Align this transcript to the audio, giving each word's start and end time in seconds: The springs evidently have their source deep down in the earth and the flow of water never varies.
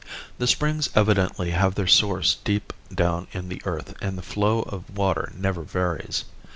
The 0.39 0.47
springs 0.47 0.89
evidently 0.95 1.51
have 1.51 1.75
their 1.75 1.85
source 1.85 2.37
deep 2.43 2.73
down 2.91 3.27
in 3.33 3.49
the 3.49 3.61
earth 3.65 3.93
and 4.01 4.17
the 4.17 4.23
flow 4.23 4.63
of 4.63 4.89
water 4.97 5.31
never 5.35 5.61
varies. 5.61 6.25